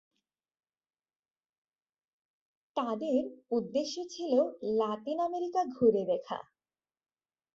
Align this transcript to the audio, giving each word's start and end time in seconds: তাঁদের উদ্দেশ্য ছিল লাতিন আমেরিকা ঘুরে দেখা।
তাঁদের 2.77 3.21
উদ্দেশ্য 3.51 3.95
ছিল 4.09 4.33
লাতিন 4.79 5.17
আমেরিকা 5.21 5.61
ঘুরে 5.75 6.03
দেখা। 6.05 6.39